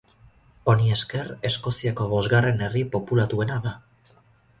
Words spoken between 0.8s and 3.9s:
esker Eskoziako bosgarren herri populatuena da.